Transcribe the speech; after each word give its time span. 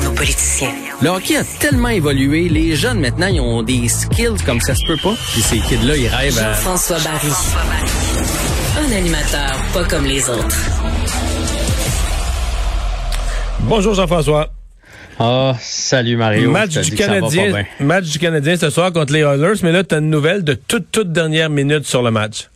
Nos 0.00 0.12
politiciens. 0.12 0.72
Le 1.00 1.08
hockey 1.08 1.36
a 1.36 1.44
tellement 1.44 1.88
évolué, 1.88 2.48
les 2.48 2.76
jeunes 2.76 3.00
maintenant 3.00 3.26
ils 3.26 3.40
ont 3.40 3.62
des 3.62 3.88
skills 3.88 4.42
comme 4.44 4.60
ça 4.60 4.74
se 4.74 4.86
peut 4.86 4.96
pas. 5.02 5.14
Puis 5.32 5.42
ces 5.42 5.58
kids-là, 5.58 5.96
ils 5.96 6.08
rêvent 6.08 6.38
à... 6.38 6.52
Jean-François 6.54 6.98
Barry. 6.98 7.32
Un 8.78 8.96
animateur 8.96 9.56
pas 9.72 9.84
comme 9.84 10.04
les 10.04 10.28
autres. 10.28 10.56
Bonjour 13.60 13.94
Jean-François. 13.94 14.50
Ah, 15.18 15.54
salut 15.60 16.16
Mario. 16.16 16.50
Match 16.50 16.78
du 16.78 16.94
Canadien, 16.94 17.64
match 17.80 18.04
du 18.04 18.18
Canadien 18.18 18.56
ce 18.56 18.68
soir 18.68 18.92
contre 18.92 19.14
les 19.14 19.20
Oilers, 19.20 19.60
mais 19.62 19.72
là 19.72 19.82
tu 19.82 19.94
as 19.94 19.98
une 19.98 20.10
nouvelle 20.10 20.44
de 20.44 20.54
toute 20.54 20.90
toute 20.92 21.10
dernière 21.10 21.48
minute 21.48 21.86
sur 21.86 22.02
le 22.02 22.10
match. 22.10 22.48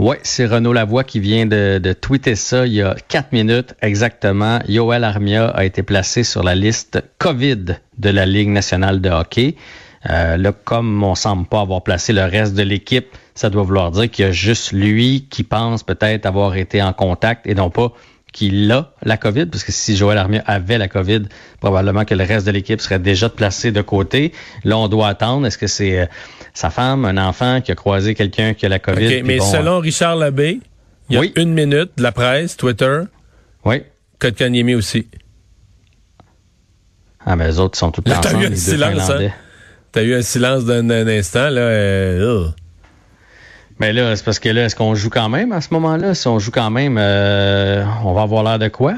Oui, 0.00 0.14
c'est 0.22 0.46
Renaud 0.46 0.72
Lavoie 0.72 1.02
qui 1.02 1.18
vient 1.18 1.44
de, 1.44 1.80
de, 1.82 1.92
tweeter 1.92 2.36
ça 2.36 2.68
il 2.68 2.74
y 2.74 2.82
a 2.82 2.94
quatre 3.08 3.32
minutes 3.32 3.74
exactement. 3.82 4.60
Yoel 4.68 5.02
Armia 5.02 5.48
a 5.48 5.64
été 5.64 5.82
placé 5.82 6.22
sur 6.22 6.44
la 6.44 6.54
liste 6.54 7.02
COVID 7.18 7.64
de 7.98 8.08
la 8.08 8.24
Ligue 8.24 8.50
nationale 8.50 9.00
de 9.00 9.10
hockey. 9.10 9.56
Euh, 10.08 10.36
là, 10.36 10.52
comme 10.52 11.02
on 11.02 11.16
semble 11.16 11.46
pas 11.46 11.62
avoir 11.62 11.82
placé 11.82 12.12
le 12.12 12.22
reste 12.22 12.54
de 12.54 12.62
l'équipe, 12.62 13.08
ça 13.34 13.50
doit 13.50 13.64
vouloir 13.64 13.90
dire 13.90 14.08
qu'il 14.08 14.24
y 14.24 14.28
a 14.28 14.30
juste 14.30 14.70
lui 14.70 15.26
qui 15.30 15.42
pense 15.42 15.82
peut-être 15.82 16.26
avoir 16.26 16.54
été 16.54 16.80
en 16.80 16.92
contact 16.92 17.48
et 17.48 17.56
non 17.56 17.70
pas 17.70 17.92
qu'il 18.38 18.70
a 18.70 18.92
la 19.02 19.16
COVID, 19.16 19.46
parce 19.46 19.64
que 19.64 19.72
si 19.72 19.96
Joël 19.96 20.16
Armia 20.16 20.44
avait 20.46 20.78
la 20.78 20.86
COVID, 20.86 21.22
probablement 21.60 22.04
que 22.04 22.14
le 22.14 22.22
reste 22.22 22.46
de 22.46 22.52
l'équipe 22.52 22.80
serait 22.80 23.00
déjà 23.00 23.28
placé 23.28 23.72
de 23.72 23.82
côté. 23.82 24.32
Là, 24.62 24.78
on 24.78 24.86
doit 24.86 25.08
attendre. 25.08 25.44
Est-ce 25.44 25.58
que 25.58 25.66
c'est 25.66 25.98
euh, 25.98 26.06
sa 26.54 26.70
femme, 26.70 27.04
un 27.04 27.18
enfant 27.18 27.60
qui 27.60 27.72
a 27.72 27.74
croisé 27.74 28.14
quelqu'un 28.14 28.54
qui 28.54 28.64
a 28.64 28.68
la 28.68 28.78
COVID? 28.78 29.22
mais 29.24 29.40
selon 29.40 29.80
Richard 29.80 30.14
Labbé, 30.14 30.60
il 31.10 31.16
y 31.16 31.18
a 31.18 31.22
une 31.34 31.52
minute, 31.52 31.90
la 31.98 32.12
presse, 32.12 32.56
Twitter. 32.56 33.00
Oui. 33.64 33.82
Kotkaniemi 34.20 34.76
aussi. 34.76 35.08
Ah, 37.26 37.34
mais 37.34 37.48
les 37.48 37.58
autres 37.58 37.76
sont 37.76 37.90
tout 37.90 38.02
le 38.06 38.12
temps 38.12 38.20
ensemble, 38.20 38.44
eu 38.44 38.46
un 38.46 38.54
silence, 38.54 39.10
hein? 39.10 39.30
T'as 39.90 40.02
eu 40.02 40.14
un 40.14 40.22
silence 40.22 40.64
d'un 40.64 41.08
instant, 41.08 41.50
là. 41.50 41.60
Euh, 41.60 42.48
mais 43.80 43.92
là, 43.92 44.16
c'est 44.16 44.24
parce 44.24 44.38
que 44.38 44.48
là, 44.48 44.64
est-ce 44.64 44.74
qu'on 44.74 44.94
joue 44.94 45.10
quand 45.10 45.28
même 45.28 45.52
à 45.52 45.60
ce 45.60 45.68
moment-là? 45.72 46.14
Si 46.14 46.26
on 46.26 46.38
joue 46.38 46.50
quand 46.50 46.70
même, 46.70 46.96
euh, 46.98 47.84
on 48.04 48.12
va 48.12 48.22
avoir 48.22 48.42
l'air 48.42 48.58
de 48.58 48.68
quoi? 48.68 48.94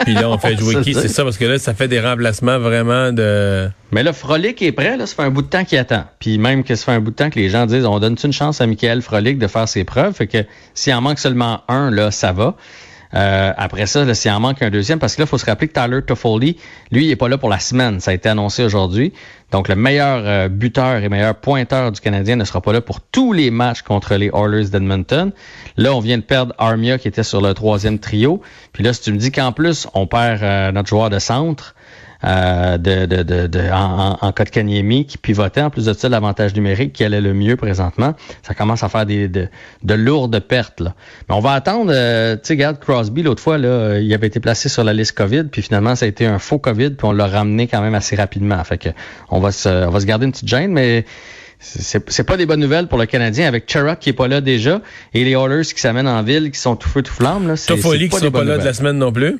Puis 0.00 0.14
là, 0.14 0.28
on 0.28 0.38
fait 0.38 0.56
jouer 0.58 0.80
qui? 0.82 0.94
C'est 0.94 1.08
ça, 1.08 1.22
parce 1.22 1.38
que 1.38 1.44
là, 1.44 1.58
ça 1.58 1.74
fait 1.74 1.88
des 1.88 2.00
remplacements 2.00 2.58
vraiment 2.58 3.12
de. 3.12 3.70
Mais 3.92 4.02
là, 4.02 4.12
Frolic 4.12 4.60
est 4.62 4.72
prêt, 4.72 4.96
là, 4.96 5.06
ça 5.06 5.14
fait 5.14 5.22
un 5.22 5.30
bout 5.30 5.42
de 5.42 5.46
temps 5.48 5.64
qu'il 5.64 5.78
attend. 5.78 6.04
Puis 6.18 6.38
même 6.38 6.64
que 6.64 6.74
ça 6.74 6.86
fait 6.86 6.92
un 6.92 7.00
bout 7.00 7.12
de 7.12 7.16
temps 7.16 7.30
que 7.30 7.38
les 7.38 7.48
gens 7.50 7.66
disent 7.66 7.84
on 7.86 8.00
donne 8.00 8.16
une 8.22 8.32
chance 8.32 8.60
à 8.60 8.66
Michael 8.66 9.02
Frolic 9.02 9.38
de 9.38 9.46
faire 9.46 9.68
ses 9.68 9.84
preuves? 9.84 10.14
Fait 10.14 10.26
que 10.26 10.38
s'il 10.74 10.92
en 10.92 11.00
manque 11.00 11.18
seulement 11.20 11.62
un, 11.68 11.90
là, 11.90 12.10
ça 12.10 12.32
va. 12.32 12.56
Euh, 13.14 13.52
après 13.56 13.86
ça, 13.86 14.12
s'il 14.14 14.30
en 14.30 14.40
manque 14.40 14.62
un 14.62 14.70
deuxième, 14.70 14.98
parce 14.98 15.14
que 15.14 15.22
là, 15.22 15.26
il 15.26 15.28
faut 15.28 15.38
se 15.38 15.46
rappeler 15.46 15.68
que 15.68 15.80
Tyler 15.80 16.02
Toffoli, 16.02 16.56
lui, 16.90 17.04
il 17.04 17.08
n'est 17.08 17.16
pas 17.16 17.28
là 17.28 17.38
pour 17.38 17.48
la 17.48 17.60
semaine. 17.60 18.00
Ça 18.00 18.10
a 18.10 18.14
été 18.14 18.28
annoncé 18.28 18.64
aujourd'hui. 18.64 19.12
Donc, 19.54 19.68
le 19.68 19.76
meilleur 19.76 20.24
euh, 20.26 20.48
buteur 20.48 20.96
et 21.04 21.08
meilleur 21.08 21.36
pointeur 21.36 21.92
du 21.92 22.00
Canadien 22.00 22.34
ne 22.34 22.42
sera 22.42 22.60
pas 22.60 22.72
là 22.72 22.80
pour 22.80 23.00
tous 23.00 23.32
les 23.32 23.52
matchs 23.52 23.82
contre 23.82 24.16
les 24.16 24.28
Oilers 24.34 24.70
d'Edmonton. 24.70 25.30
Là, 25.76 25.94
on 25.94 26.00
vient 26.00 26.18
de 26.18 26.24
perdre 26.24 26.52
Armia 26.58 26.98
qui 26.98 27.06
était 27.06 27.22
sur 27.22 27.40
le 27.40 27.54
troisième 27.54 28.00
trio. 28.00 28.42
Puis 28.72 28.82
là, 28.82 28.92
si 28.92 29.02
tu 29.02 29.12
me 29.12 29.16
dis 29.16 29.30
qu'en 29.30 29.52
plus, 29.52 29.86
on 29.94 30.08
perd 30.08 30.42
euh, 30.42 30.72
notre 30.72 30.88
joueur 30.88 31.08
de 31.08 31.20
centre, 31.20 31.76
euh, 32.24 32.78
de, 32.78 33.06
de, 33.06 33.22
de, 33.22 33.46
de, 33.46 33.60
en, 33.70 34.18
en, 34.20 34.32
cas 34.32 34.44
de 34.44 34.50
Kanyemi 34.50 35.06
qui 35.06 35.18
pivotait, 35.18 35.60
en 35.60 35.70
plus 35.70 35.86
de 35.86 35.92
ça, 35.92 36.08
l'avantage 36.08 36.54
numérique 36.54 36.92
qui 36.92 37.04
allait 37.04 37.20
le 37.20 37.34
mieux 37.34 37.56
présentement. 37.56 38.14
Ça 38.42 38.54
commence 38.54 38.82
à 38.82 38.88
faire 38.88 39.04
des, 39.04 39.28
de, 39.28 39.48
de 39.82 39.94
lourdes 39.94 40.38
pertes. 40.40 40.80
Là. 40.80 40.94
Mais 41.28 41.34
on 41.34 41.40
va 41.40 41.52
attendre, 41.52 41.92
euh, 41.94 42.34
tu 42.36 42.40
sais, 42.44 42.54
regarde 42.54 42.78
Crosby, 42.78 43.22
l'autre 43.22 43.42
fois, 43.42 43.58
là, 43.58 43.98
il 43.98 44.12
avait 44.14 44.26
été 44.26 44.40
placé 44.40 44.68
sur 44.68 44.84
la 44.84 44.92
liste 44.92 45.12
COVID, 45.12 45.44
puis 45.44 45.62
finalement, 45.62 45.94
ça 45.96 46.06
a 46.06 46.08
été 46.08 46.26
un 46.26 46.38
faux 46.38 46.58
COVID, 46.58 46.90
puis 46.90 47.06
on 47.06 47.12
l'a 47.12 47.26
ramené 47.26 47.66
quand 47.66 47.82
même 47.82 47.94
assez 47.94 48.16
rapidement. 48.16 48.62
Fait 48.64 48.78
que 48.78 48.88
on 49.30 49.40
va 49.40 49.52
se, 49.52 49.68
on 49.68 49.90
va 49.90 50.00
se 50.00 50.06
garder 50.06 50.26
une 50.26 50.32
petite 50.32 50.48
gêne, 50.48 50.72
mais 50.72 51.04
c'est 51.58 52.24
pas 52.24 52.36
des 52.36 52.46
bonnes 52.46 52.60
nouvelles 52.60 52.88
pour 52.88 52.98
le 52.98 53.06
Canadien 53.06 53.48
avec 53.48 53.66
Chirac 53.66 53.98
qui 53.98 54.10
est 54.10 54.14
pas 54.14 54.28
là 54.28 54.40
déjà 54.40 54.82
et 55.14 55.24
les 55.24 55.32
Oilers 55.32 55.64
qui 55.64 55.80
s'amènent 55.80 56.08
en 56.08 56.22
ville 56.22 56.50
qui 56.50 56.58
sont 56.58 56.76
tout 56.76 56.88
feu 56.88 57.02
tout 57.02 57.12
flamme 57.12 57.48
là. 57.48 57.54
Toffoli 57.56 58.08
qui 58.08 58.16
sera 58.16 58.30
pas 58.30 58.44
là 58.44 58.58
de 58.58 58.64
la 58.64 58.74
semaine 58.74 58.98
non 58.98 59.12
plus. 59.12 59.38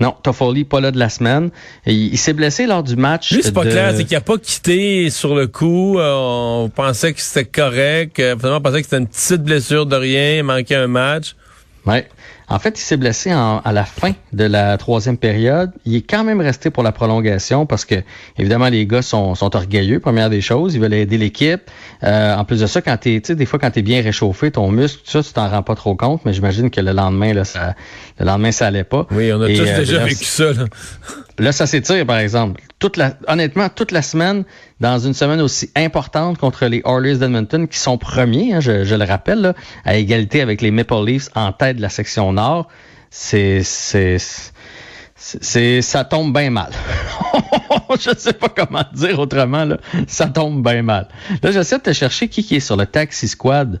Non, 0.00 0.14
Toffoli, 0.22 0.64
pas 0.64 0.80
là 0.80 0.90
de 0.90 0.98
la 0.98 1.10
semaine. 1.10 1.50
il, 1.86 2.16
s'est 2.16 2.32
blessé 2.32 2.66
lors 2.66 2.82
du 2.82 2.96
match. 2.96 3.32
Lui, 3.32 3.42
c'est 3.42 3.52
pas 3.52 3.62
clair, 3.62 3.92
c'est 3.94 4.04
qu'il 4.04 4.16
a 4.16 4.22
pas 4.22 4.38
quitté 4.38 5.10
sur 5.10 5.34
le 5.34 5.46
coup. 5.46 5.98
Euh, 5.98 6.64
on 6.64 6.70
pensait 6.70 7.12
que 7.12 7.20
c'était 7.20 7.44
correct. 7.44 8.18
Euh, 8.18 8.34
finalement, 8.36 8.58
on 8.58 8.62
pensait 8.62 8.78
que 8.78 8.84
c'était 8.84 8.98
une 8.98 9.06
petite 9.06 9.42
blessure 9.42 9.84
de 9.84 9.96
rien, 9.96 10.38
il 10.38 10.42
manquait 10.42 10.76
un 10.76 10.86
match. 10.86 11.36
Ouais. 11.84 12.08
En 12.50 12.58
fait, 12.58 12.78
il 12.78 12.82
s'est 12.82 12.96
blessé 12.96 13.30
à 13.30 13.72
la 13.72 13.84
fin 13.84 14.12
de 14.32 14.42
la 14.44 14.76
troisième 14.76 15.16
période. 15.16 15.70
Il 15.84 15.94
est 15.94 16.02
quand 16.02 16.24
même 16.24 16.40
resté 16.40 16.70
pour 16.70 16.82
la 16.82 16.90
prolongation 16.90 17.64
parce 17.64 17.84
que, 17.84 17.94
évidemment, 18.38 18.68
les 18.68 18.86
gars 18.86 19.02
sont, 19.02 19.36
sont 19.36 19.54
orgueilleux, 19.54 20.00
première 20.00 20.30
des 20.30 20.40
choses. 20.40 20.74
Ils 20.74 20.80
veulent 20.80 20.94
aider 20.94 21.16
l'équipe. 21.16 21.62
Euh, 22.02 22.34
en 22.34 22.44
plus 22.44 22.60
de 22.60 22.66
ça, 22.66 22.82
quand 22.82 22.96
t'es, 22.96 23.20
tu 23.20 23.28
sais, 23.28 23.34
des 23.36 23.46
fois, 23.46 23.60
quand 23.60 23.70
t'es 23.70 23.82
bien 23.82 24.02
réchauffé, 24.02 24.50
ton 24.50 24.68
muscle, 24.72 25.00
tout 25.04 25.10
ça, 25.12 25.22
tu 25.22 25.32
t'en 25.32 25.48
rends 25.48 25.62
pas 25.62 25.76
trop 25.76 25.94
compte, 25.94 26.24
mais 26.24 26.32
j'imagine 26.32 26.70
que 26.70 26.80
le 26.80 26.90
lendemain, 26.90 27.32
là, 27.34 27.44
ça, 27.44 27.76
le 28.18 28.26
lendemain, 28.26 28.50
ça 28.50 28.66
allait 28.66 28.82
pas. 28.82 29.06
Oui, 29.12 29.32
on 29.32 29.40
a 29.40 29.46
tous 29.46 29.60
euh, 29.60 29.78
déjà 29.78 30.04
vécu 30.04 30.24
ça, 30.24 30.52
là. 30.52 30.64
Là, 31.40 31.52
ça 31.52 31.66
s'étire, 31.66 32.04
par 32.04 32.18
exemple. 32.18 32.60
Toute 32.78 32.98
la, 32.98 33.14
honnêtement, 33.26 33.68
toute 33.70 33.92
la 33.92 34.02
semaine, 34.02 34.44
dans 34.80 34.98
une 34.98 35.14
semaine 35.14 35.40
aussi 35.40 35.70
importante 35.74 36.36
contre 36.36 36.66
les 36.66 36.82
Oilers 36.84 37.16
d'Edmonton, 37.16 37.66
qui 37.66 37.78
sont 37.78 37.96
premiers, 37.96 38.54
hein, 38.54 38.60
je, 38.60 38.94
le 38.94 39.04
rappelle, 39.04 39.54
à 39.84 39.96
égalité 39.96 40.42
avec 40.42 40.60
les 40.60 40.70
Maple 40.70 41.02
Leafs 41.06 41.30
en 41.34 41.52
tête 41.52 41.78
de 41.78 41.82
la 41.82 41.88
section 41.88 42.34
nord, 42.34 42.68
c'est, 43.08 43.62
c'est, 43.64 44.18
c'est, 45.16 45.80
ça 45.80 46.04
tombe 46.04 46.36
bien 46.36 46.50
mal. 46.50 46.70
je 47.98 48.10
sais 48.18 48.34
pas 48.34 48.48
comment 48.48 48.84
dire 48.92 49.18
autrement, 49.18 49.64
là. 49.64 49.78
Ça 50.06 50.26
tombe 50.26 50.62
bien 50.62 50.82
mal. 50.82 51.08
Là, 51.42 51.52
j'essaie 51.52 51.78
de 51.78 51.84
te 51.84 51.92
chercher 51.94 52.28
qui, 52.28 52.44
qui 52.44 52.56
est 52.56 52.60
sur 52.60 52.76
le 52.76 52.84
taxi 52.84 53.28
squad. 53.28 53.80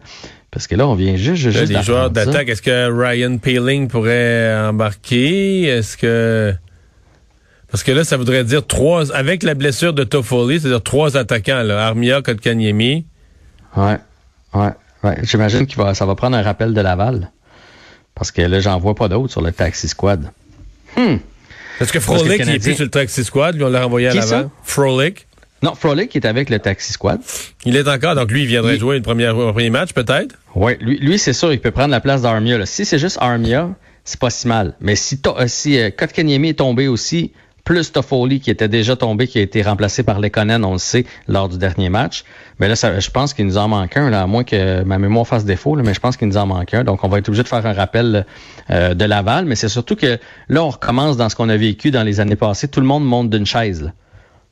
Parce 0.50 0.66
que 0.66 0.74
là, 0.74 0.88
on 0.88 0.94
vient 0.94 1.16
juste, 1.16 1.42
juste 1.42 1.68
Les 1.68 1.82
joueurs 1.82 2.10
d'attaque, 2.10 2.48
est-ce 2.48 2.62
que 2.62 2.90
Ryan 2.90 3.36
Peeling 3.36 3.86
pourrait 3.86 4.56
embarquer? 4.56 5.64
Est-ce 5.64 5.98
que... 5.98 6.54
Parce 7.70 7.84
que 7.84 7.92
là, 7.92 8.04
ça 8.04 8.16
voudrait 8.16 8.44
dire 8.44 8.66
trois, 8.66 9.12
avec 9.12 9.42
la 9.42 9.54
blessure 9.54 9.92
de 9.92 10.04
Toffoli, 10.04 10.60
c'est-à-dire 10.60 10.82
trois 10.82 11.16
attaquants, 11.16 11.62
là, 11.62 11.86
Armia, 11.86 12.20
Kotkaniemi. 12.20 13.06
Ouais, 13.76 13.98
ouais, 14.54 14.70
ouais. 15.04 15.18
J'imagine 15.22 15.66
que 15.66 15.94
ça 15.94 16.06
va 16.06 16.14
prendre 16.14 16.36
un 16.36 16.42
rappel 16.42 16.74
de 16.74 16.80
Laval. 16.80 17.30
Parce 18.14 18.32
que 18.32 18.42
là, 18.42 18.60
j'en 18.60 18.78
vois 18.78 18.94
pas 18.94 19.08
d'autres 19.08 19.30
sur 19.30 19.40
le 19.40 19.52
taxi 19.52 19.88
squad. 19.88 20.30
Hmm. 20.96 21.16
Est-ce 21.80 21.92
que 21.92 22.00
Frolic, 22.00 22.42
il 22.44 22.50
est 22.50 22.58
plus 22.58 22.74
sur 22.74 22.84
le 22.84 22.90
taxi 22.90 23.24
squad, 23.24 23.54
lui, 23.54 23.64
on 23.64 23.68
l'a 23.68 23.84
renvoyé 23.84 24.08
à 24.08 24.14
Laval? 24.14 24.50
Frolic. 24.64 25.26
Non, 25.62 25.74
Frolic 25.74 26.14
est 26.16 26.24
avec 26.24 26.50
le 26.50 26.58
taxi 26.58 26.92
squad. 26.92 27.20
Il 27.64 27.76
est 27.76 27.86
encore, 27.86 28.14
donc 28.14 28.30
lui, 28.30 28.42
il 28.42 28.46
viendrait 28.46 28.78
jouer 28.78 28.96
une 28.96 29.02
première, 29.02 29.38
un 29.38 29.52
premier 29.52 29.70
match, 29.70 29.92
peut-être? 29.92 30.34
Oui, 30.54 30.72
lui, 30.80 30.98
lui 30.98 31.18
c'est 31.18 31.32
sûr, 31.32 31.52
il 31.52 31.60
peut 31.60 31.70
prendre 31.70 31.90
la 31.90 32.00
place 32.00 32.22
d'Armia. 32.22 32.64
Si 32.66 32.84
c'est 32.84 32.98
juste 32.98 33.18
Armia, 33.20 33.70
c'est 34.04 34.18
pas 34.18 34.30
si 34.30 34.48
mal. 34.48 34.74
Mais 34.80 34.96
si, 34.96 35.20
euh, 35.26 35.44
si 35.46 35.78
euh, 35.78 35.90
est 35.90 36.58
tombé 36.58 36.88
aussi, 36.88 37.32
plus 37.70 37.92
Toffoli 37.92 38.40
qui 38.40 38.50
était 38.50 38.66
déjà 38.66 38.96
tombé, 38.96 39.28
qui 39.28 39.38
a 39.38 39.42
été 39.42 39.62
remplacé 39.62 40.02
par 40.02 40.18
Lekonen, 40.18 40.64
on 40.64 40.72
le 40.72 40.78
sait, 40.78 41.06
lors 41.28 41.48
du 41.48 41.56
dernier 41.56 41.88
match. 41.88 42.24
Mais 42.58 42.66
là, 42.66 42.74
ça, 42.74 42.98
je 42.98 43.10
pense 43.10 43.32
qu'il 43.32 43.46
nous 43.46 43.58
en 43.58 43.68
manque 43.68 43.96
un, 43.96 44.10
là, 44.10 44.22
à 44.22 44.26
moins 44.26 44.42
que 44.42 44.82
ma 44.82 44.98
mémoire 44.98 45.24
fasse 45.24 45.44
défaut, 45.44 45.76
là, 45.76 45.84
mais 45.84 45.94
je 45.94 46.00
pense 46.00 46.16
qu'il 46.16 46.26
nous 46.26 46.36
en 46.36 46.46
manque 46.46 46.74
un. 46.74 46.82
Donc, 46.82 47.04
on 47.04 47.08
va 47.08 47.18
être 47.18 47.28
obligé 47.28 47.44
de 47.44 47.48
faire 47.48 47.64
un 47.64 47.72
rappel 47.72 48.26
euh, 48.70 48.94
de 48.94 49.04
Laval. 49.04 49.44
Mais 49.44 49.54
c'est 49.54 49.68
surtout 49.68 49.94
que 49.94 50.18
là, 50.48 50.64
on 50.64 50.70
recommence 50.70 51.16
dans 51.16 51.28
ce 51.28 51.36
qu'on 51.36 51.48
a 51.48 51.56
vécu 51.56 51.92
dans 51.92 52.02
les 52.02 52.18
années 52.18 52.34
passées. 52.34 52.66
Tout 52.66 52.80
le 52.80 52.88
monde 52.88 53.06
monte 53.06 53.30
d'une 53.30 53.46
chaise. 53.46 53.82
Là. 53.82 53.92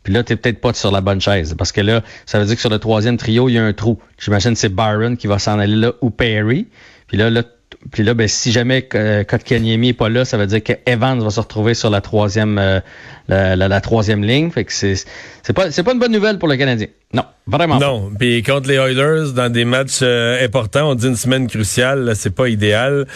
Puis 0.04 0.12
là, 0.12 0.22
t'es 0.22 0.36
peut-être 0.36 0.60
pas 0.60 0.72
sur 0.72 0.92
la 0.92 1.00
bonne 1.00 1.20
chaise. 1.20 1.56
Parce 1.58 1.72
que 1.72 1.80
là, 1.80 2.02
ça 2.24 2.38
veut 2.38 2.44
dire 2.44 2.54
que 2.54 2.60
sur 2.60 2.70
le 2.70 2.78
troisième 2.78 3.16
trio, 3.16 3.48
il 3.48 3.54
y 3.54 3.58
a 3.58 3.64
un 3.64 3.72
trou. 3.72 3.98
J'imagine 4.20 4.52
que 4.52 4.60
c'est 4.60 4.72
Byron 4.72 5.16
qui 5.16 5.26
va 5.26 5.40
s'en 5.40 5.58
aller 5.58 5.74
là 5.74 5.90
ou 6.02 6.10
Perry. 6.10 6.68
Puis 7.08 7.16
là, 7.16 7.30
là 7.30 7.42
puis 7.90 8.02
là, 8.02 8.14
ben, 8.14 8.26
si 8.26 8.50
jamais 8.50 8.86
euh, 8.94 9.24
Kotkaniemi 9.24 9.90
est 9.90 9.92
pas 9.92 10.08
là, 10.08 10.24
ça 10.24 10.36
veut 10.36 10.46
dire 10.46 10.62
que 10.62 10.72
Evans 10.84 11.22
va 11.22 11.30
se 11.30 11.40
retrouver 11.40 11.74
sur 11.74 11.90
la 11.90 12.00
troisième, 12.00 12.58
euh, 12.58 12.80
la, 13.28 13.80
troisième 13.80 14.24
ligne. 14.24 14.50
Fait 14.50 14.64
que 14.64 14.72
c'est, 14.72 14.96
c'est 15.42 15.52
pas, 15.52 15.70
c'est 15.70 15.84
pas 15.84 15.92
une 15.92 16.00
bonne 16.00 16.12
nouvelle 16.12 16.38
pour 16.38 16.48
le 16.48 16.56
Canadien. 16.56 16.88
Non, 17.14 17.24
vraiment. 17.46 17.78
Non. 17.78 18.10
Puis 18.18 18.42
contre 18.42 18.68
les 18.68 18.74
Oilers, 18.74 19.32
dans 19.34 19.50
des 19.50 19.64
matchs 19.64 20.00
euh, 20.02 20.44
importants, 20.44 20.90
on 20.90 20.94
dit 20.96 21.06
une 21.06 21.16
semaine 21.16 21.46
cruciale, 21.46 22.12
c'est 22.16 22.34
pas 22.34 22.48
idéal. 22.48 23.06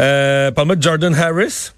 Euh, 0.00 0.50
Parle-moi 0.50 0.76
de 0.76 0.82
Jordan 0.82 1.14
Harris. 1.14 1.70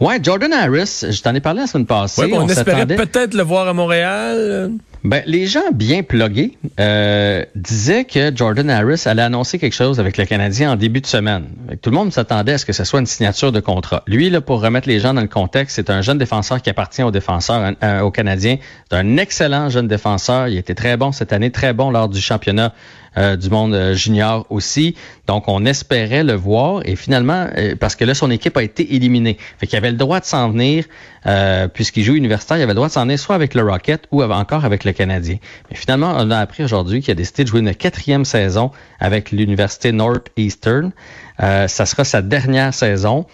Ouais, 0.00 0.18
Jordan 0.22 0.52
Harris, 0.52 1.04
je 1.10 1.22
t'en 1.22 1.34
ai 1.34 1.40
parlé 1.40 1.60
la 1.60 1.66
semaine 1.66 1.86
passée. 1.86 2.22
Ouais, 2.22 2.32
on, 2.32 2.44
on 2.44 2.48
espérait 2.48 2.86
peut-être 2.86 3.34
le 3.34 3.42
voir 3.42 3.68
à 3.68 3.74
Montréal. 3.74 4.72
Ben, 5.08 5.22
les 5.24 5.46
gens 5.46 5.72
bien 5.72 6.02
plugués 6.02 6.58
euh, 6.78 7.42
disaient 7.54 8.04
que 8.04 8.30
Jordan 8.36 8.68
Harris 8.68 9.04
allait 9.06 9.22
annoncer 9.22 9.58
quelque 9.58 9.72
chose 9.72 10.00
avec 10.00 10.18
le 10.18 10.26
Canadien 10.26 10.72
en 10.72 10.76
début 10.76 11.00
de 11.00 11.06
semaine. 11.06 11.46
Tout 11.80 11.88
le 11.88 11.96
monde 11.96 12.12
s'attendait 12.12 12.52
à 12.52 12.58
ce 12.58 12.66
que 12.66 12.74
ce 12.74 12.84
soit 12.84 13.00
une 13.00 13.06
signature 13.06 13.50
de 13.50 13.60
contrat. 13.60 14.02
Lui, 14.06 14.28
là, 14.28 14.42
pour 14.42 14.60
remettre 14.60 14.86
les 14.86 15.00
gens 15.00 15.14
dans 15.14 15.22
le 15.22 15.26
contexte, 15.26 15.76
c'est 15.76 15.88
un 15.88 16.02
jeune 16.02 16.18
défenseur 16.18 16.60
qui 16.60 16.68
appartient 16.68 17.02
aux 17.02 17.10
défenseurs, 17.10 17.72
euh, 17.82 18.02
aux 18.02 18.10
Canadiens. 18.10 18.58
C'est 18.90 18.98
un 18.98 19.16
excellent 19.16 19.70
jeune 19.70 19.88
défenseur. 19.88 20.48
Il 20.48 20.58
était 20.58 20.74
très 20.74 20.98
bon 20.98 21.10
cette 21.10 21.32
année, 21.32 21.50
très 21.50 21.72
bon 21.72 21.90
lors 21.90 22.10
du 22.10 22.20
championnat 22.20 22.74
euh, 23.18 23.36
du 23.36 23.50
monde 23.50 23.74
euh, 23.74 23.94
junior 23.94 24.46
aussi. 24.48 24.94
Donc, 25.26 25.48
on 25.48 25.64
espérait 25.64 26.22
le 26.22 26.34
voir 26.34 26.82
et 26.84 26.94
finalement, 26.94 27.48
euh, 27.56 27.74
parce 27.78 27.96
que 27.96 28.04
là, 28.04 28.14
son 28.14 28.30
équipe 28.30 28.56
a 28.56 28.62
été 28.62 28.94
éliminée. 28.94 29.38
Fait 29.58 29.66
qu'il 29.66 29.76
avait 29.76 29.90
le 29.90 29.96
droit 29.96 30.20
de 30.20 30.24
s'en 30.24 30.50
venir, 30.50 30.84
puisqu'il 31.74 32.04
joue 32.04 32.14
universitaire, 32.14 32.58
il 32.58 32.62
avait 32.62 32.72
le 32.72 32.76
droit 32.76 32.88
de 32.88 32.92
s'en 32.92 33.02
venir 33.02 33.18
soit 33.18 33.34
avec 33.34 33.54
le 33.54 33.62
Rocket 33.62 34.04
ou 34.12 34.22
encore 34.22 34.64
avec 34.64 34.84
le 34.84 34.92
Canadien. 34.98 35.38
Mais 35.70 35.76
finalement, 35.76 36.14
on 36.16 36.30
a 36.30 36.38
appris 36.38 36.64
aujourd'hui 36.64 37.00
qu'il 37.00 37.12
a 37.12 37.14
décidé 37.14 37.44
de 37.44 37.48
jouer 37.48 37.60
une 37.60 37.74
quatrième 37.74 38.24
saison 38.24 38.70
avec 39.00 39.30
l'Université 39.30 39.92
Northeastern. 39.92 40.92
ça 41.38 41.86
sera 41.86 42.04
sa 42.04 42.20
dernière 42.20 42.74
saison. 42.74 43.26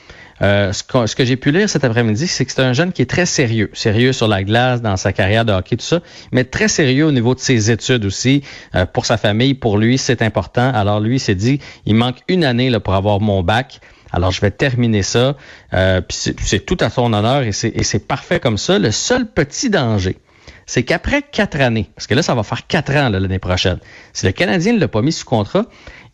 Euh, 0.43 0.73
ce 0.73 0.83
que, 0.83 1.07
ce 1.07 1.15
que 1.15 1.25
j'ai 1.25 1.37
pu 1.37 1.53
lire 1.53 1.69
cet 1.69 1.85
après-midi, 1.85 2.27
c'est 2.27 2.45
que 2.45 2.53
c'est 2.53 2.63
un 2.63 2.73
jeune 2.73 2.93
qui 2.93 3.03
est 3.03 3.11
très 3.11 3.27
sérieux, 3.27 3.71
sérieux 3.73 4.13
sur 4.13 4.29
la 4.29 4.43
glace, 4.43 4.83
dans 4.83 4.97
sa 4.97 5.13
carrière 5.13 5.45
de 5.45 5.53
hockey, 5.53 5.77
tout 5.77 5.85
ça, 5.85 6.01
mais 6.33 6.45
très 6.45 6.69
sérieux 6.69 7.07
au 7.07 7.13
niveau 7.13 7.35
de 7.35 7.41
ses 7.41 7.71
études 7.71 8.05
aussi. 8.05 8.43
Euh, 8.75 8.87
pour 8.87 9.07
sa 9.07 9.17
famille, 9.17 9.55
pour 9.55 9.79
lui, 9.79 9.99
c'est 9.99 10.23
important. 10.23 10.71
Alors 10.75 11.01
lui, 11.01 11.17
il 11.17 11.21
s'est 11.21 11.35
dit, 11.35 11.61
il 11.87 11.95
manque 11.95 12.19
une 12.29 12.45
année 12.45 12.71
là, 12.71 12.81
pour 12.81 12.95
avoir 12.95 13.21
mon 13.21 13.43
bac. 13.43 13.81
Alors, 14.13 14.31
je 14.31 14.41
vais 14.41 14.53
terminer 14.53 15.03
ça. 15.03 15.37
Euh, 15.73 16.01
c'est 16.09 16.65
tout 16.65 16.77
à 16.79 16.89
son 16.89 17.13
honneur 17.13 17.43
et 17.43 17.53
c'est 17.53 18.07
parfait 18.07 18.39
comme 18.39 18.59
ça. 18.59 18.79
Le 18.79 18.93
seul 18.93 19.27
petit 19.27 19.71
danger, 19.71 20.17
c'est 20.67 20.83
qu'après 20.83 21.23
quatre 21.23 21.61
années, 21.61 21.91
parce 21.95 22.07
que 22.07 22.15
là, 22.15 22.23
ça 22.23 22.35
va 22.35 22.43
faire 22.43 22.67
quatre 22.67 22.95
ans 22.95 23.09
l'année 23.09 23.39
prochaine, 23.39 23.79
si 24.13 24.27
le 24.27 24.33
Canadien 24.33 24.75
ne 24.75 24.81
l'a 24.81 24.89
pas 24.89 25.03
mis 25.03 25.13
sous 25.13 25.25
contrat, 25.25 25.67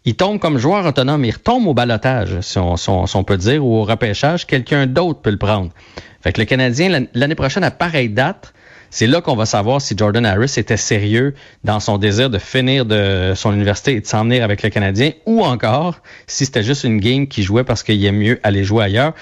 il 0.04 0.16
tombe 0.16 0.38
comme 0.38 0.58
joueur 0.58 0.86
autonome, 0.86 1.24
il 1.24 1.32
retombe 1.32 1.66
au 1.66 1.74
balotage, 1.74 2.40
si 2.40 2.58
on, 2.58 3.24
peut 3.24 3.36
dire, 3.36 3.64
ou 3.64 3.76
au 3.76 3.84
repêchage, 3.84 4.46
quelqu'un 4.46 4.86
d'autre 4.86 5.20
peut 5.20 5.30
le 5.30 5.36
prendre. 5.36 5.70
Fait 6.22 6.32
que 6.32 6.40
le 6.40 6.46
Canadien, 6.46 7.06
l'année 7.14 7.34
prochaine, 7.34 7.64
à 7.64 7.70
pareille 7.70 8.08
date, 8.08 8.54
c'est 8.90 9.06
là 9.06 9.20
qu'on 9.20 9.36
va 9.36 9.46
savoir 9.46 9.80
si 9.80 9.94
Jordan 9.96 10.26
Harris 10.26 10.54
était 10.56 10.76
sérieux 10.76 11.34
dans 11.64 11.78
son 11.80 11.96
désir 11.96 12.28
de 12.28 12.38
finir 12.38 12.84
de 12.86 13.34
son 13.36 13.52
université 13.52 13.92
et 13.92 14.00
de 14.00 14.06
s'en 14.06 14.24
venir 14.24 14.42
avec 14.42 14.62
le 14.62 14.70
Canadien, 14.70 15.12
ou 15.26 15.44
encore 15.44 15.98
si 16.26 16.44
c'était 16.44 16.64
juste 16.64 16.84
une 16.84 16.98
game 16.98 17.28
qui 17.28 17.42
jouait 17.42 17.64
parce 17.64 17.82
qu'il 17.82 18.04
aime 18.04 18.16
mieux 18.16 18.40
aller 18.42 18.64
jouer 18.64 18.84
ailleurs. 18.84 19.12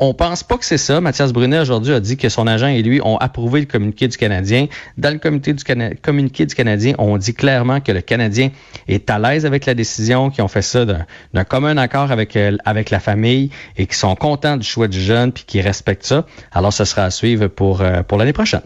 On 0.00 0.14
pense 0.14 0.44
pas 0.44 0.56
que 0.56 0.64
c'est 0.64 0.78
ça. 0.78 1.00
Mathias 1.00 1.32
Brunet 1.32 1.58
aujourd'hui 1.58 1.92
a 1.92 1.98
dit 1.98 2.16
que 2.16 2.28
son 2.28 2.46
agent 2.46 2.68
et 2.68 2.82
lui 2.82 3.00
ont 3.02 3.16
approuvé 3.16 3.60
le 3.60 3.66
communiqué 3.66 4.06
du 4.06 4.16
Canadien. 4.16 4.68
Dans 4.96 5.12
le 5.12 5.18
comité 5.18 5.54
communiqué 6.02 6.46
du 6.46 6.54
Canadien, 6.54 6.94
on 6.98 7.16
dit 7.16 7.34
clairement 7.34 7.80
que 7.80 7.90
le 7.90 8.00
Canadien 8.00 8.50
est 8.86 9.10
à 9.10 9.18
l'aise 9.18 9.44
avec 9.44 9.66
la 9.66 9.74
décision, 9.74 10.30
qu'ils 10.30 10.44
ont 10.44 10.48
fait 10.48 10.62
ça 10.62 10.84
d'un 10.84 11.44
commun 11.44 11.76
accord 11.76 12.12
avec, 12.12 12.36
euh, 12.36 12.56
avec 12.64 12.90
la 12.90 13.00
famille 13.00 13.50
et 13.76 13.86
qu'ils 13.86 13.96
sont 13.96 14.14
contents 14.14 14.56
du 14.56 14.66
choix 14.66 14.86
du 14.86 15.00
jeune 15.00 15.32
puis 15.32 15.44
qu'ils 15.44 15.62
respectent 15.62 16.06
ça. 16.06 16.26
Alors, 16.52 16.72
ce 16.72 16.84
sera 16.84 17.04
à 17.04 17.10
suivre 17.10 17.48
pour, 17.48 17.80
euh, 17.80 18.02
pour 18.04 18.18
l'année 18.18 18.32
prochaine. 18.32 18.62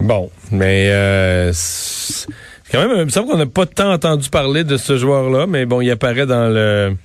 Bon, 0.00 0.30
mais 0.50 0.88
euh, 0.90 1.52
quand 2.72 2.80
même, 2.80 2.96
il 2.98 3.04
me 3.04 3.26
qu'on 3.26 3.36
n'a 3.36 3.46
pas 3.46 3.66
tant 3.66 3.92
entendu 3.92 4.30
parler 4.30 4.64
de 4.64 4.78
ce 4.78 4.96
joueur-là, 4.96 5.46
mais 5.46 5.66
bon, 5.66 5.82
il 5.82 5.90
apparaît 5.90 6.26
dans 6.26 6.48
le 6.48 6.96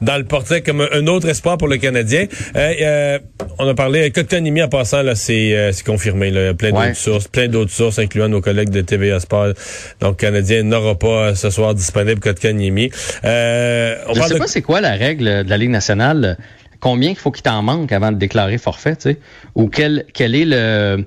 dans 0.00 0.16
le 0.16 0.24
portrait 0.24 0.62
comme 0.62 0.86
un 0.92 1.06
autre 1.06 1.28
espoir 1.28 1.58
pour 1.58 1.68
le 1.68 1.76
Canadien. 1.78 2.26
Euh, 2.54 2.74
euh, 2.80 3.18
on 3.58 3.66
a 3.66 3.74
parlé, 3.74 4.10
Kotkaniemi 4.10 4.62
en 4.62 4.68
passant, 4.68 5.02
là, 5.02 5.14
c'est 5.14 5.56
euh, 5.56 5.72
confirmé. 5.84 6.30
Là, 6.30 6.54
plein 6.54 6.72
d'autres 6.72 6.96
sources, 6.96 7.28
plein 7.28 7.48
d'autres 7.48 7.70
sources, 7.70 7.98
incluant 7.98 8.28
nos 8.28 8.40
collègues 8.40 8.70
de 8.70 8.80
TVA 8.80 9.20
Sport. 9.20 9.54
Donc, 10.00 10.22
le 10.22 10.26
Canadien 10.26 10.62
n'aura 10.62 10.98
pas 10.98 11.34
ce 11.34 11.50
soir 11.50 11.74
disponible 11.74 12.20
Kotkaniemi. 12.20 12.90
Euh, 13.24 13.96
on 14.08 14.14
Je 14.14 14.22
sais 14.22 14.38
pas 14.38 14.46
c'est 14.46 14.62
quoi 14.62 14.80
la 14.80 14.92
règle 14.92 15.44
de 15.44 15.50
la 15.50 15.56
Ligue 15.56 15.70
nationale. 15.70 16.36
Combien 16.80 17.10
il 17.10 17.16
faut 17.16 17.30
qu'il 17.30 17.42
t'en 17.42 17.62
manque 17.62 17.90
avant 17.92 18.12
de 18.12 18.18
déclarer 18.18 18.58
forfait, 18.58 18.96
tu 18.96 19.10
sais? 19.10 19.18
Ou 19.54 19.68
quel, 19.68 20.04
quel 20.12 20.34
est 20.34 20.44
le 20.44 21.06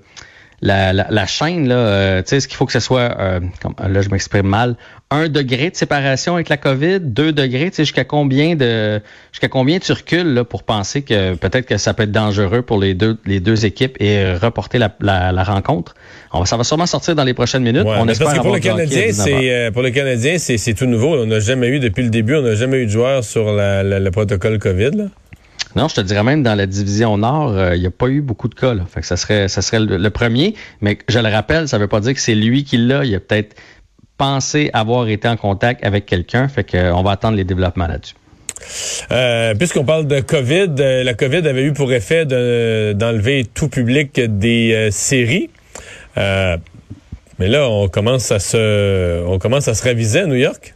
la, 0.61 0.93
la, 0.93 1.25
chaîne, 1.25 1.67
là, 1.67 1.75
euh, 1.75 2.21
tu 2.21 2.29
sais, 2.29 2.37
est-ce 2.37 2.47
qu'il 2.47 2.57
faut 2.57 2.65
que 2.65 2.71
ce 2.71 2.79
soit, 2.79 3.17
euh, 3.19 3.39
comme, 3.61 3.75
là 3.79 4.01
je 4.01 4.09
m'exprime 4.09 4.47
mal, 4.47 4.75
un 5.11 5.27
degré 5.27 5.71
de 5.71 5.75
séparation 5.75 6.35
avec 6.35 6.49
la 6.49 6.57
COVID, 6.57 6.99
deux 6.99 7.31
degrés, 7.31 7.71
tu 7.71 7.77
sais, 7.77 7.83
jusqu'à 7.83 8.03
combien 8.03 8.55
de 8.55 9.01
jusqu'à 9.31 9.47
combien 9.47 9.79
tu 9.79 9.91
recules 9.91 10.33
là, 10.33 10.43
pour 10.43 10.63
penser 10.63 11.01
que 11.01 11.33
peut-être 11.33 11.65
que 11.65 11.77
ça 11.77 11.95
peut 11.95 12.03
être 12.03 12.11
dangereux 12.11 12.61
pour 12.61 12.79
les 12.79 12.93
deux 12.93 13.17
les 13.25 13.39
deux 13.39 13.65
équipes 13.65 13.97
et 13.99 14.33
reporter 14.35 14.77
la, 14.77 14.91
la, 15.31 15.43
rencontre? 15.43 15.95
On 16.31 16.39
va, 16.39 16.45
ça 16.45 16.57
va 16.57 16.63
sûrement 16.63 16.85
sortir 16.85 17.15
dans 17.15 17.23
les 17.23 17.33
prochaines 17.33 17.63
minutes. 17.63 17.85
on 17.85 18.07
espère 18.07 18.27
parce 18.27 18.37
que 18.37 18.43
pour 18.43 18.53
le 18.53 18.59
Canadien, 18.59 19.07
c'est 19.11 19.51
euh, 19.51 19.71
pour 19.71 19.81
le 19.81 19.89
Canadien, 19.89 20.37
c'est 20.37 20.73
tout 20.75 20.85
nouveau. 20.85 21.15
On 21.15 21.25
n'a 21.25 21.39
jamais 21.39 21.69
eu 21.69 21.79
depuis 21.79 22.03
le 22.03 22.09
début, 22.09 22.35
on 22.35 22.43
n'a 22.43 22.55
jamais 22.55 22.77
eu 22.77 22.85
de 22.85 22.91
joueurs 22.91 23.23
sur 23.23 23.51
la, 23.51 23.81
le 23.83 24.11
protocole 24.11 24.59
COVID. 24.59 24.91
Là. 24.91 25.05
Non, 25.75 25.87
je 25.87 25.95
te 25.95 26.01
dirais 26.01 26.23
même 26.23 26.41
dans 26.41 26.55
la 26.55 26.65
division 26.65 27.17
Nord, 27.17 27.51
euh, 27.51 27.75
il 27.75 27.81
n'y 27.81 27.87
a 27.87 27.91
pas 27.91 28.07
eu 28.07 28.21
beaucoup 28.21 28.47
de 28.47 28.55
cas. 28.55 28.73
Là. 28.73 28.85
Fait 28.91 29.01
que 29.01 29.05
ça 29.05 29.17
serait, 29.17 29.47
ça 29.47 29.61
serait 29.61 29.79
le, 29.79 30.09
premier. 30.09 30.55
Mais 30.81 30.97
je 31.07 31.19
le 31.19 31.29
rappelle, 31.29 31.67
ça 31.67 31.77
ne 31.77 31.83
veut 31.83 31.87
pas 31.87 31.99
dire 31.99 32.13
que 32.13 32.19
c'est 32.19 32.35
lui 32.35 32.63
qui 32.63 32.77
l'a. 32.77 33.05
Il 33.05 33.13
a 33.13 33.19
peut-être 33.19 33.55
pensé 34.19 34.69
avoir 34.73 35.07
été 35.07 35.27
en 35.27 35.37
contact 35.37 35.83
avec 35.83 36.05
quelqu'un. 36.05 36.47
Fait 36.47 36.63
qu'on 36.63 37.01
va 37.01 37.11
attendre 37.11 37.37
les 37.37 37.45
développements 37.45 37.87
là-dessus. 37.87 38.13
Euh, 39.11 39.55
Puisqu'on 39.55 39.85
parle 39.85 40.05
de 40.05 40.19
COVID, 40.19 40.75
euh, 40.79 41.03
la 41.03 41.13
COVID 41.13 41.47
avait 41.47 41.63
eu 41.63 41.73
pour 41.73 41.91
effet 41.93 42.25
d'enlever 42.25 43.45
tout 43.51 43.69
public 43.69 44.19
des 44.19 44.73
euh, 44.73 44.91
séries. 44.91 45.49
mais 46.17 47.47
là, 47.47 47.69
on 47.69 47.87
commence 47.87 48.31
à 48.31 48.39
se, 48.39 49.23
on 49.25 49.39
commence 49.39 49.67
à 49.67 49.73
se 49.73 49.83
réviser 49.83 50.19
à 50.19 50.25
New 50.27 50.35
York. 50.35 50.75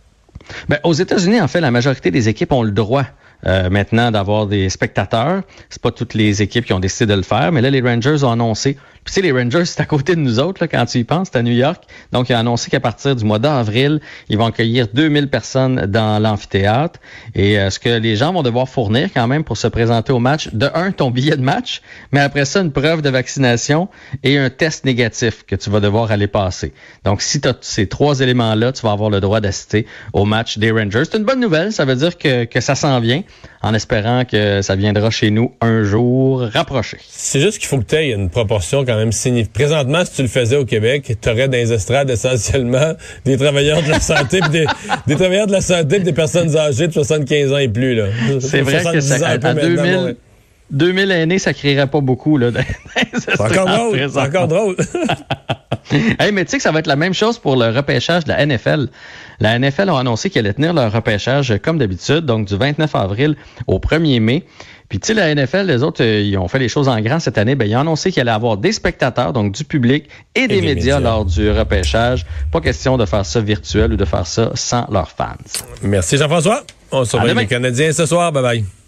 Ben, 0.70 0.80
aux 0.84 0.94
États-Unis, 0.94 1.42
en 1.42 1.48
fait, 1.48 1.62
la 1.62 1.72
majorité 1.72 2.10
des 2.10 2.30
équipes 2.30 2.54
ont 2.54 2.64
le 2.64 2.72
droit 2.72 3.06
euh, 3.46 3.70
maintenant 3.70 4.10
d'avoir 4.12 4.48
des 4.48 4.70
spectateurs. 4.70 5.42
C'est 5.70 5.82
pas 5.82 5.92
toutes 5.92 6.14
les 6.14 6.42
équipes 6.42 6.66
qui 6.66 6.74
ont 6.74 6.80
décidé 6.80 7.12
de 7.12 7.18
le 7.18 7.24
faire, 7.24 7.52
mais 7.52 7.62
là, 7.62 7.70
les 7.70 7.82
Rangers 7.82 8.24
ont 8.24 8.32
annoncé. 8.32 8.78
Puis 9.04 9.14
tu 9.14 9.14
sais, 9.14 9.22
les 9.22 9.32
Rangers, 9.32 9.66
c'est 9.66 9.82
à 9.82 9.86
côté 9.86 10.16
de 10.16 10.22
nous 10.22 10.40
autres, 10.40 10.64
là, 10.64 10.68
quand 10.68 10.86
tu 10.86 11.00
y 11.00 11.04
penses, 11.04 11.30
c'est 11.32 11.40
à 11.40 11.44
New 11.44 11.54
York. 11.54 11.84
Donc, 12.12 12.30
ils 12.30 12.36
ont 12.36 12.40
annoncé 12.40 12.70
qu'à 12.70 12.80
partir 12.80 13.16
du 13.16 13.26
mois 13.26 13.40
d'avril, 13.40 14.00
ils 14.30 14.38
vont 14.38 14.46
accueillir 14.46 14.88
2000 14.94 15.30
personnes 15.30 15.86
dans 15.88 16.22
l'amphithéâtre. 16.22 17.00
Et 17.36 17.60
euh, 17.60 17.70
ce 17.70 17.80
que 17.80 17.90
les 17.90 18.16
gens 18.16 18.34
vont 18.34 18.44
devoir 18.44 18.70
fournir 18.70 19.10
quand 19.14 19.28
même 19.28 19.44
pour 19.44 19.58
se 19.58 19.68
présenter 19.68 20.14
au 20.14 20.20
match, 20.20 20.50
de 20.54 20.70
un, 20.74 20.92
ton 20.92 21.12
billet 21.12 21.36
de 21.36 21.42
match, 21.42 21.82
mais 22.12 22.20
après 22.20 22.46
ça, 22.46 22.62
une 22.62 22.72
preuve 22.72 23.02
de 23.02 23.10
vaccination 23.10 23.90
et 24.24 24.38
un 24.38 24.50
test 24.50 24.86
négatif 24.86 25.44
que 25.46 25.56
tu 25.56 25.70
vas 25.70 25.80
devoir 25.80 26.12
aller 26.12 26.28
passer. 26.28 26.74
Donc, 27.04 27.22
si 27.22 27.42
tu 27.42 27.48
as 27.48 27.56
ces 27.62 27.88
trois 27.88 28.20
éléments-là, 28.22 28.72
tu 28.72 28.82
vas 28.84 28.92
avoir 28.92 29.10
le 29.10 29.20
droit 29.20 29.42
d'assister 29.42 29.86
au 30.14 30.26
match 30.26 30.58
des 30.58 30.72
Rangers. 30.72 31.04
C'est 31.10 31.18
une 31.18 31.26
bonne 31.26 31.40
nouvelle, 31.40 31.72
ça 31.72 31.86
veut 31.86 31.96
dire 31.96 32.18
que, 32.18 32.46
que 32.46 32.62
ça 32.62 32.76
s'en 32.76 33.00
vient 33.00 33.24
en 33.64 33.74
espérant 33.74 34.26
que 34.26 34.62
ça 34.62 34.76
viendra 34.76 35.10
chez 35.10 35.32
nous 35.32 35.54
un 35.62 35.84
jour 35.84 36.42
rapproché. 36.42 36.98
C'est 37.08 37.40
juste 37.40 37.60
qu'il 37.60 37.68
faut 37.68 37.80
que 37.80 37.86
tu 37.86 37.96
aies 37.96 38.12
une 38.12 38.30
proportion 38.30 38.86
quand 38.86 38.93
même 38.96 39.12
significative. 39.12 39.54
Présentement, 39.54 40.06
si 40.06 40.14
tu 40.14 40.22
le 40.22 40.28
faisais 40.28 40.56
au 40.56 40.66
Québec, 40.66 41.18
tu 41.22 41.30
aurais 41.30 41.48
dans 41.48 41.58
les 41.58 41.72
estrades 41.72 42.10
essentiellement 42.10 42.94
des 43.26 43.38
travailleurs 43.38 43.84
de 43.84 43.90
la 43.90 44.00
santé 44.00 44.40
des, 44.52 44.66
des, 45.08 45.16
travailleurs 45.16 45.48
de 45.48 45.54
la 45.54 45.62
santé 45.62 46.00
des 46.00 46.14
personnes 46.14 46.56
âgées 46.56 46.88
de 46.88 46.94
75 46.94 47.54
ans 47.54 47.58
et 47.58 47.68
plus. 47.68 48.02
C'est 48.40 48.62
vrai 48.62 48.84
que 48.94 49.02
ça, 49.02 49.28
à, 49.28 49.38
2000, 49.38 50.16
2000 50.74 51.12
aînés, 51.12 51.40
ça 51.40 51.54
créerait 51.54 51.88
pas 51.88 52.02
beaucoup. 52.02 52.38
là. 52.38 52.50
C'est 53.14 53.40
encore 53.40 53.68
drôle. 53.68 54.10
C'est 54.10 54.20
encore 54.20 54.48
drôle. 54.48 54.76
hey, 56.20 56.32
mais 56.32 56.46
tu 56.46 56.52
sais 56.52 56.58
que 56.58 56.64
ça 56.64 56.72
va 56.72 56.80
être 56.80 56.88
la 56.88 56.96
même 56.96 57.14
chose 57.14 57.40
pour 57.40 57.56
le 57.56 57.70
repêchage 57.70 58.26
de 58.26 58.30
la 58.30 58.46
NFL. 58.46 58.90
La 59.40 59.58
NFL 59.58 59.90
a 59.90 60.00
annoncé 60.00 60.30
qu'elle 60.30 60.46
allait 60.46 60.54
tenir 60.54 60.74
leur 60.74 60.92
repêchage 60.92 61.54
comme 61.64 61.78
d'habitude, 61.78 62.26
donc 62.26 62.48
du 62.48 62.58
29 62.58 62.94
avril 62.96 63.36
au 63.68 63.80
1er 63.80 64.20
mai. 64.20 64.46
Puis 64.90 65.00
tu 65.00 65.08
sais, 65.08 65.14
la 65.14 65.34
NFL, 65.34 65.66
les 65.66 65.82
autres, 65.82 66.04
euh, 66.04 66.22
ils 66.22 66.38
ont 66.38 66.48
fait 66.48 66.60
les 66.60 66.70
choses 66.70 66.88
en 66.88 67.00
grand 67.02 67.20
cette 67.20 67.38
année. 67.38 67.56
Ben, 67.56 67.66
ils 67.66 67.76
ont 67.76 67.80
annoncé 67.80 68.12
qu'il 68.12 68.22
allait 68.22 68.32
avoir 68.32 68.58
des 68.58 68.72
spectateurs, 68.72 69.34
donc 69.34 69.54
du 69.54 69.64
public 69.64 70.08
et, 70.36 70.48
des, 70.48 70.62
médias, 70.62 71.00
lors 71.00 71.26
du 71.26 71.50
repêchage. 71.50 72.26
Pas 72.52 72.62
question 72.62 72.98
de 72.98 73.06
faire 73.06 73.26
ça 73.26 73.42
virtuel 73.42 73.94
ou 73.94 73.96
de 73.96 74.06
faire 74.06 74.28
ça 74.28 74.52
sans 74.54 74.86
leurs 74.92 75.10
fans. 75.10 75.38
Merci 75.82 76.18
Jean-François. 76.18 76.64
On 76.92 77.06
se 77.06 77.16
revoit 77.16 77.42
les 77.42 77.48
Canadiens 77.48 77.92
ce 77.92 78.06
soir. 78.06 78.32
Bye 78.32 78.44
bye. 78.44 78.83